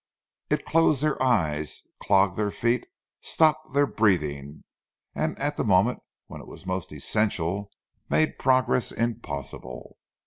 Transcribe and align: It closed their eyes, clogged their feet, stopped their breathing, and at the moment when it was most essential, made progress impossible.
It 0.49 0.65
closed 0.65 1.03
their 1.03 1.21
eyes, 1.21 1.83
clogged 2.01 2.35
their 2.35 2.49
feet, 2.49 2.87
stopped 3.21 3.71
their 3.73 3.85
breathing, 3.85 4.63
and 5.13 5.37
at 5.37 5.57
the 5.57 5.63
moment 5.63 5.99
when 6.25 6.41
it 6.41 6.47
was 6.47 6.65
most 6.65 6.91
essential, 6.91 7.69
made 8.09 8.39
progress 8.39 8.91
impossible. 8.91 9.99